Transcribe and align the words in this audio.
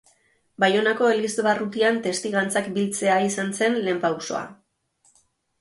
Baionako 0.61 1.09
elizbarrutian 1.15 2.01
testigantzak 2.07 2.71
biltzea 2.79 3.19
izan 3.29 3.55
zen 3.61 3.79
lehen 3.85 4.03
pausoa. 4.07 4.45